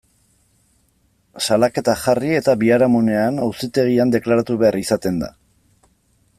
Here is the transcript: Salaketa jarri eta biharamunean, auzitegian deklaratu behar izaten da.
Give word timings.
Salaketa 1.47 1.95
jarri 2.05 2.33
eta 2.39 2.57
biharamunean, 2.63 3.39
auzitegian 3.49 4.17
deklaratu 4.17 4.59
behar 4.65 4.83
izaten 4.85 5.25
da. 5.27 5.33